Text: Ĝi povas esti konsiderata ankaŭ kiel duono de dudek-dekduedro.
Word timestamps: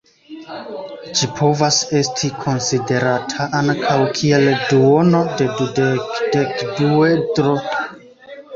Ĝi 1.17 1.27
povas 1.39 1.77
esti 1.99 2.29
konsiderata 2.45 3.47
ankaŭ 3.61 3.99
kiel 4.21 4.49
duono 4.71 5.23
de 5.43 5.51
dudek-dekduedro. 5.61 7.57